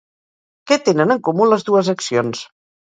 Què 0.71 0.79
tenen 0.89 1.15
en 1.19 1.23
comú 1.31 1.51
les 1.53 1.69
dues 1.71 1.95
accions? 1.99 2.47